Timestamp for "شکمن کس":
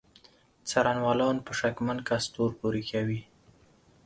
1.59-2.23